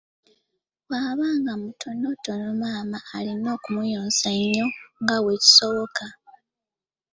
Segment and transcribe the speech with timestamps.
[0.87, 4.67] Bw'aba nga mutonotono maama alina okumuyonsa ennyo
[5.01, 6.05] nga bwe kisoboka.